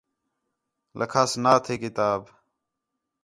[0.99, 2.21] لکھاس نا تھے کتاب